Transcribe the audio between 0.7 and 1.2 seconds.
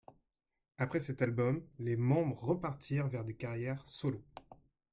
Après